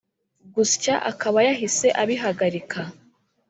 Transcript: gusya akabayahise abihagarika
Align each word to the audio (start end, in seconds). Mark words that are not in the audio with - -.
gusya 0.55 0.93
akabayahise 1.11 1.87
abihagarika 2.01 2.81